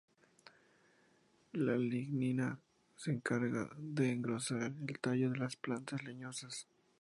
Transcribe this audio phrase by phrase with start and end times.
[1.53, 2.57] La lignina
[2.95, 6.65] se encarga de engrosar el tallo de las plantas leñosas.